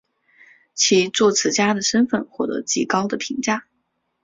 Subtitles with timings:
[0.73, 3.67] 其作词家的身份获得极高的评价。